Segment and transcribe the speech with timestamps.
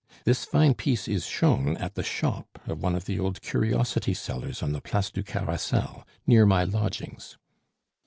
[0.23, 4.63] This fine piece is shown at the shop of one of the old curiosity sellers
[4.63, 7.37] on the Place du Carrousel, near my lodgings.